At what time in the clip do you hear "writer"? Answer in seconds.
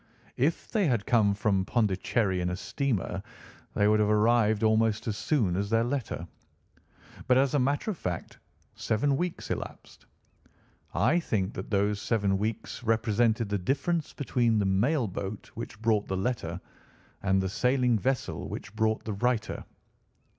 19.13-19.63